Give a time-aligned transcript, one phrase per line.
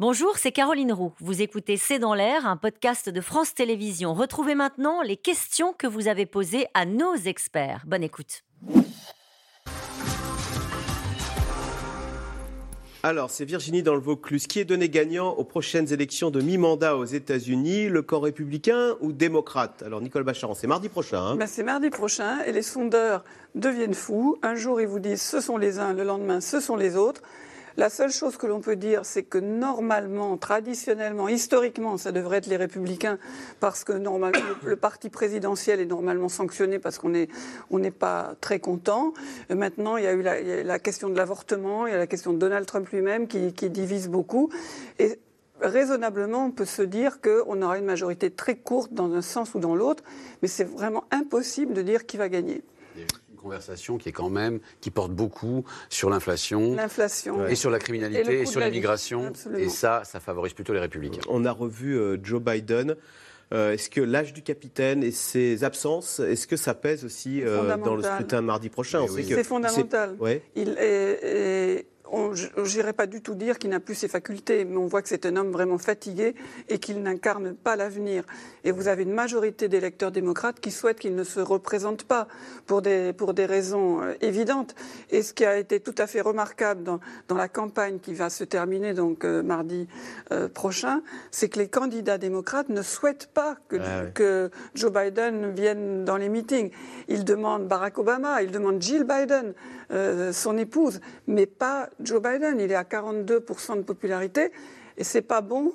[0.00, 1.12] Bonjour, c'est Caroline Roux.
[1.20, 4.12] Vous écoutez C'est dans l'air, un podcast de France Télévisions.
[4.12, 7.84] Retrouvez maintenant les questions que vous avez posées à nos experts.
[7.86, 8.42] Bonne écoute.
[13.04, 16.96] Alors, c'est Virginie dans le Vaucluse qui est donné gagnant aux prochaines élections de mi-mandat
[16.96, 19.84] aux États-Unis, le camp républicain ou démocrate?
[19.86, 21.20] Alors, Nicole Bacharan, c'est mardi prochain.
[21.20, 23.22] Hein ben, c'est mardi prochain et les sondeurs
[23.54, 24.38] deviennent fous.
[24.42, 27.22] Un jour, ils vous disent ce sont les uns, le lendemain, ce sont les autres.
[27.76, 32.46] La seule chose que l'on peut dire, c'est que normalement, traditionnellement, historiquement, ça devrait être
[32.46, 33.18] les républicains,
[33.58, 39.12] parce que normalement, le, parti présidentiel est normalement sanctionné parce qu'on n'est pas très content.
[39.50, 42.38] Maintenant, il y a eu la, question de l'avortement, il y a la question de
[42.38, 44.50] Donald Trump lui-même qui, qui divise beaucoup.
[45.00, 45.18] Et
[45.60, 49.58] raisonnablement, on peut se dire qu'on aura une majorité très courte dans un sens ou
[49.58, 50.04] dans l'autre,
[50.42, 52.62] mais c'est vraiment impossible de dire qui va gagner
[53.44, 56.76] conversation qui est quand même, qui porte beaucoup sur l'inflation,
[57.48, 59.32] et sur la criminalité et, sur l'immigration.
[59.56, 61.22] Et ça, ça favorise plutôt les républicains.
[61.28, 62.96] On a revu euh, Joe Biden.
[63.52, 67.76] Euh, est-ce que l'âge du capitaine et ses absences, est-ce que ça pèse aussi euh,
[67.76, 69.04] dans le scrutin mardi prochain?
[69.06, 70.16] C'est fondamental.
[70.56, 74.86] Il est, je n'irais pas du tout dire qu'il n'a plus ses facultés, mais on
[74.86, 76.34] voit que c'est un homme vraiment fatigué
[76.68, 78.24] et qu'il n'incarne pas l'avenir.
[78.62, 82.28] Et vous avez une majorité d'électeurs démocrates qui souhaitent qu'il ne se représente pas
[82.66, 84.74] pour des, pour des raisons euh, évidentes.
[85.10, 88.30] Et ce qui a été tout à fait remarquable dans, dans la campagne qui va
[88.30, 89.88] se terminer donc euh, mardi
[90.30, 95.52] euh, prochain, c'est que les candidats démocrates ne souhaitent pas que, ah que Joe Biden
[95.52, 96.70] vienne dans les meetings.
[97.08, 99.54] Ils demandent Barack Obama, ils demandent Jill Biden,
[100.32, 102.60] son épouse, mais pas Joe Biden.
[102.60, 104.50] Il est à 42% de popularité.
[104.96, 105.72] Et c'est pas bon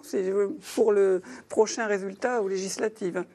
[0.76, 3.26] pour le prochain résultat aux législatives.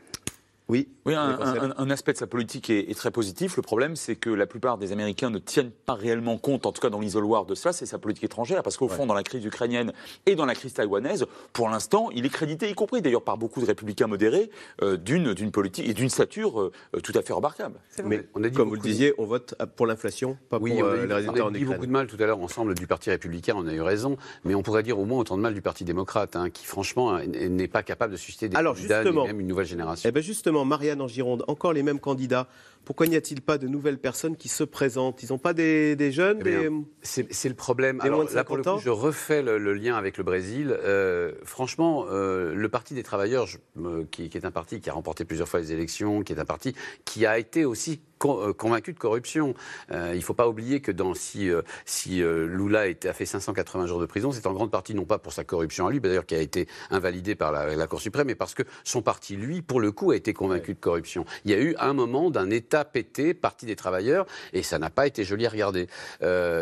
[0.68, 0.88] Oui.
[1.04, 3.56] Oui, un, aspect de sa politique est, très positif.
[3.56, 6.80] Le problème, c'est que la plupart des Américains ne tiennent pas réellement compte, en tout
[6.80, 8.62] cas dans l'isoloir de cela, c'est sa politique étrangère.
[8.62, 9.92] Parce qu'au fond, dans la crise ukrainienne
[10.24, 13.60] et dans la crise taïwanaise, pour l'instant, il est crédité, y compris d'ailleurs par beaucoup
[13.60, 14.50] de républicains modérés,
[14.82, 17.78] euh, d'une politique et d'une stature euh, tout à fait remarquable.
[18.02, 21.06] Mais on a dit comme vous le disiez, on vote pour l'inflation, pas pour euh,
[21.06, 23.54] les résultats on a dit beaucoup de mal tout à l'heure ensemble du Parti républicain,
[23.56, 24.16] on a eu raison.
[24.44, 27.18] Mais on pourrait dire au moins autant de mal du Parti démocrate, hein, qui franchement
[27.18, 30.08] n'est pas capable de susciter des Alors, candidats, même une nouvelle génération.
[30.08, 32.46] Eh ben justement, Marianne en Gironde, encore les mêmes candidats.
[32.84, 35.22] Pourquoi n'y a-t-il pas de nouvelles personnes qui se présentent?
[35.22, 36.68] Ils n'ont pas des, jeunes eh
[37.02, 38.00] C'est le problème.
[38.00, 40.76] Alors, là, pour le coup, je refais le, lien avec le Brésil.
[40.84, 43.46] Euh, franchement, euh, le Parti des travailleurs,
[44.10, 46.44] qui, qui, est un parti qui a remporté plusieurs fois les élections, qui est un
[46.44, 46.74] parti
[47.04, 49.54] qui a été aussi euh, convaincu de corruption.
[49.90, 53.86] Euh, il ne faut pas oublier que dans, si, euh, si Lula a fait 580
[53.86, 56.26] jours de prison, c'est en grande partie non pas pour sa corruption à lui, d'ailleurs
[56.26, 59.78] qui a été invalidée par la, Cour suprême, mais parce que son parti, lui, pour
[59.78, 61.26] le coup, a été convaincu de corruption.
[61.44, 64.90] Il y a eu un moment d'un État pété, Parti des travailleurs, et ça n'a
[64.90, 65.86] pas été joli à regarder.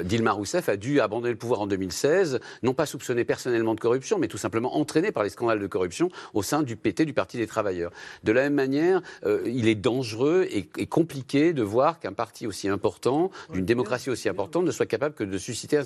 [0.05, 4.19] Dilma Rousseff a dû abandonner le pouvoir en 2016, non pas soupçonné personnellement de corruption,
[4.19, 7.37] mais tout simplement entraîné par les scandales de corruption au sein du PT, du Parti
[7.37, 7.93] des travailleurs.
[8.25, 9.01] De la même manière,
[9.47, 14.29] il est dangereux et, et compliqué de voir qu'un parti aussi important, d'une démocratie aussi
[14.29, 15.85] importante, ne soit capable que de susciter un,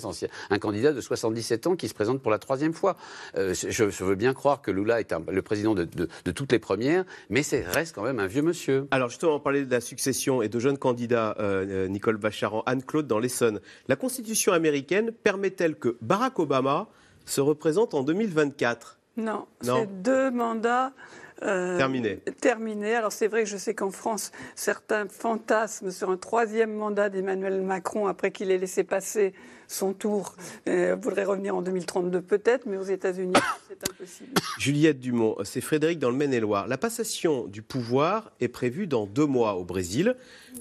[0.49, 2.97] un, candidat de 77 ans qui se présente pour la troisième fois.
[3.37, 5.85] Euh, je, veux bien croire que Lula est le président de,
[6.31, 8.87] toutes les premières, mais c'est reste quand même un vieux monsieur.
[8.91, 12.63] Alors justement, on parlait de la succession et de jeunes candidats, euh, euh, Nicole Bacharan,
[12.65, 13.59] Anne-Claude dans l'Essonne.
[13.87, 16.87] La Constitution américaine permet-elle que Barack Obama
[17.25, 19.75] se représente en 2024 Non, non.
[19.81, 20.93] c'est deux mandats
[21.43, 22.17] euh, terminé.
[22.41, 22.95] Terminé.
[22.95, 27.61] Alors c'est vrai que je sais qu'en France, certains fantasment sur un troisième mandat d'Emmanuel
[27.61, 29.33] Macron après qu'il ait laissé passer
[29.67, 30.35] son tour.
[30.67, 33.33] Euh, voudrait revenir en 2032 peut-être, mais aux États-Unis,
[33.67, 34.29] c'est impossible.
[34.57, 36.67] Juliette Dumont, c'est Frédéric dans le Maine-et-Loire.
[36.67, 40.15] La passation du pouvoir est prévue dans deux mois au Brésil.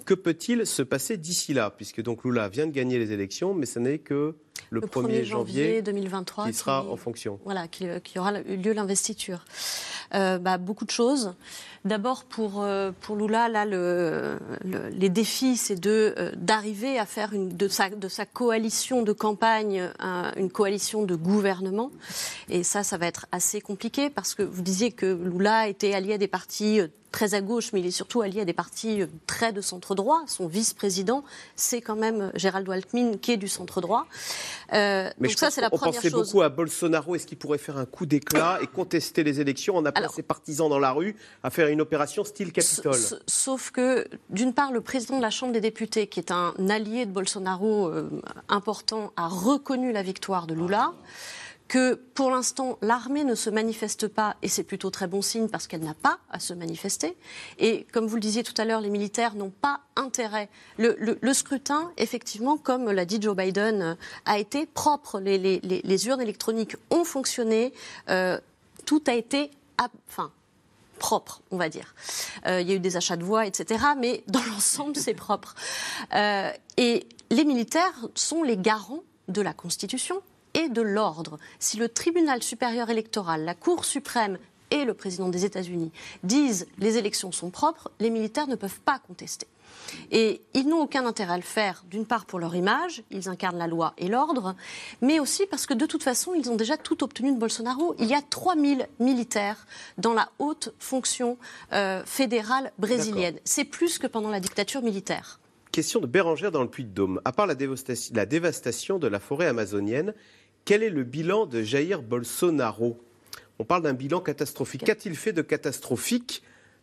[0.04, 1.72] Que peut-il se passer d'ici là?
[1.74, 4.34] Puisque donc Lula vient de gagner les élections, mais ce n'est que
[4.70, 7.38] le, 1er, janvier, 2023 qui sera en fonction.
[7.44, 9.44] Voilà, qui, qui aura lieu l'investiture.
[10.14, 11.34] Euh, bah, beaucoup de choses.
[11.86, 14.38] D'abord, pour, euh, pour Lula, là, le,
[14.90, 19.12] les défis, c'est de, euh, d'arriver à faire une, de, sa, de sa coalition de
[19.12, 19.88] campagne
[20.36, 21.92] une coalition de gouvernement.
[22.48, 26.14] Et ça, ça va être assez compliqué parce que vous disiez que Lula était allié
[26.14, 26.80] à des partis
[27.16, 29.94] très à gauche, mais il est surtout allié à des partis euh, très de centre
[29.94, 30.22] droit.
[30.26, 31.24] Son vice-président,
[31.54, 34.06] c'est quand même Gérald Altmin, qui est du centre droit.
[34.74, 37.14] Euh, mais donc ça, c'est la on pensait beaucoup à Bolsonaro.
[37.14, 40.68] Est-ce qu'il pourrait faire un coup d'éclat et contester les élections en appelant ses partisans
[40.68, 45.16] dans la rue à faire une opération style Capitole Sauf que, d'une part, le président
[45.16, 48.10] de la Chambre des députés, qui est un allié de Bolsonaro euh,
[48.48, 50.92] important, a reconnu la victoire de Lula
[51.68, 55.66] que pour l'instant, l'armée ne se manifeste pas, et c'est plutôt très bon signe parce
[55.66, 57.16] qu'elle n'a pas à se manifester.
[57.58, 60.48] Et comme vous le disiez tout à l'heure, les militaires n'ont pas intérêt.
[60.78, 63.94] Le, scrutin, effectivement, comme l'a dit Joe Biden, euh,
[64.24, 65.20] a été propre.
[65.20, 67.72] Les, urnes électroniques ont fonctionné.
[68.08, 68.38] Euh,
[68.84, 69.50] tout a été,
[70.08, 70.30] enfin,
[70.96, 71.94] propre, on va dire.
[72.46, 73.84] Euh, il y a eu des achats de voix, etc.
[73.98, 75.54] Mais dans l'ensemble, c'est propre.
[76.12, 80.20] et les militaires sont les garants de la Constitution
[80.54, 81.38] et de l'ordre.
[81.58, 84.38] Si le tribunal supérieur électoral, la Cour suprême
[84.70, 85.92] et le président des États-Unis
[86.22, 89.46] disent les élections sont propres, les militaires ne peuvent pas contester.
[90.10, 93.58] Et ils n'ont aucun intérêt à le faire, d'une part pour leur image, ils incarnent
[93.58, 94.54] la loi et l'ordre,
[95.00, 97.94] mais aussi parce que de toute façon, ils ont déjà tout obtenu de Bolsonaro.
[97.98, 99.66] Il y a 3000 militaires
[99.98, 101.38] dans la haute fonction
[101.72, 103.38] euh, fédérale brésilienne.
[103.44, 105.40] C'est plus que pendant la dictature militaire.
[105.72, 107.20] Question de Bérangère dans le Puy-de-Dôme.
[107.24, 110.14] À part la dévastation de la forêt amazonienne,
[110.64, 112.98] quel est le bilan de Jair Bolsonaro?
[113.58, 114.84] On parle d'un bilan catastrophique.
[114.84, 116.42] Qu'a-t-il fait de catastrophique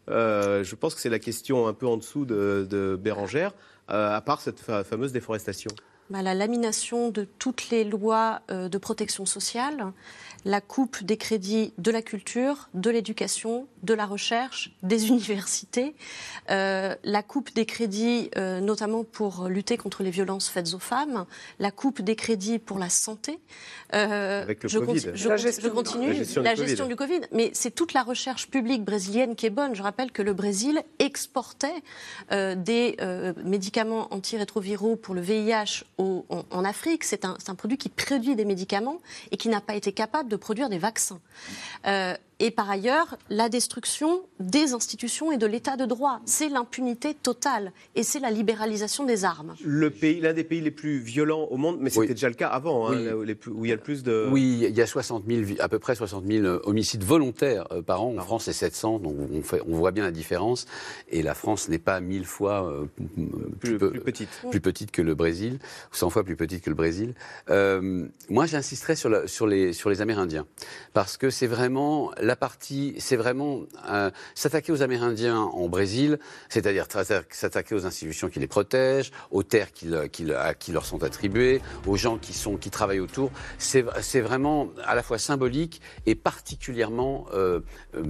[0.10, 3.54] euh, Je pense que c'est la question un peu en dessous de, Bérangère,
[3.90, 5.72] euh, à part cette fameuse déforestation?
[6.10, 9.94] Bah, la lamination de toutes les lois euh, de protection sociale,
[10.46, 15.96] la coupe des crédits de la culture, de l'éducation, de la recherche, des universités,
[16.50, 21.26] euh, la coupe des crédits euh, notamment pour lutter contre les violences faites aux femmes,
[21.60, 23.40] la coupe des crédits pour la santé.
[23.94, 25.00] Euh, Avec le je, COVID.
[25.00, 26.14] je, je, continue.
[26.42, 27.22] La gestion, du, COVID.
[27.32, 29.76] Mais c'est toute la recherche publique brésilienne qui est bonne.
[29.76, 31.84] Je rappelle que le Brésil exportait
[32.32, 32.98] des
[33.44, 37.04] médicaments antirétroviraux pour le VIH en, en, Afrique.
[37.04, 39.00] C'est un, un produit qui produit des médicaments
[39.32, 41.20] et qui n'a pas été capable de produire des vaccins.
[41.86, 46.20] Euh, et par ailleurs, la destruction des institutions et de l'état de droit.
[46.26, 49.56] C'est l'impunité totale et c'est la libéralisation des armes.
[49.64, 52.50] Le pays, l'un des pays les plus violents au monde, mais c'était déjà le cas
[52.50, 54.28] avant, hein, où il y a le plus de.
[54.32, 57.82] Oui, il y a 60 000, à peu près 60 000 euh, homicides volontaires euh,
[57.82, 58.16] par an.
[58.18, 60.66] En France, c'est 700, donc on, fait, on, voit bien la différence.
[61.10, 62.86] Et la France n'est pas mille fois euh,
[63.60, 64.30] plus, petite.
[64.50, 65.60] plus petite que le Brésil,
[65.92, 67.14] ou 100 fois plus petite que le Brésil.
[68.30, 70.46] moi, j'insisterai sur, sur, les, sur les Amérindiens,
[70.94, 76.86] parce que c'est vraiment la partie, c'est vraiment euh, s'attaquer aux Amérindiens en Brésil, c'est-à-dire
[77.30, 82.18] s'attaquer aux institutions qui les protègent, aux terres qui, qui, leur sont attribuées, aux gens
[82.18, 83.32] qui, sont, qui travaillent autour.
[83.58, 87.60] C'est vraiment à la fois symbolique et particulièrement, euh,
[87.96, 88.04] euh,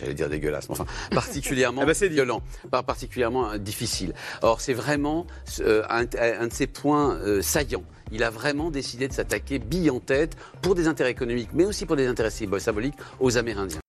[0.00, 4.12] j'allais dire dégueulasse, mais enfin, particulièrement ah bah, violent, particulièrement difficile.
[4.42, 5.26] Or, c'est vraiment
[5.60, 10.36] un, un, de ces points saillants il a vraiment décidé de s'attaquer bille en tête
[10.62, 13.80] pour des intérêts économiques, mais aussi pour des intérêts symboliques aux Amérindiens.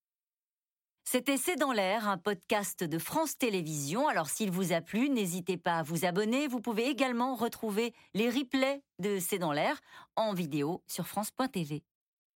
[1.09, 4.09] C'était C'est dans l'air, un podcast de France Télévisions.
[4.09, 6.49] Alors s'il vous a plu, n'hésitez pas à vous abonner.
[6.49, 9.79] Vous pouvez également retrouver les replays de C'est dans l'air
[10.17, 11.81] en vidéo sur France.tv.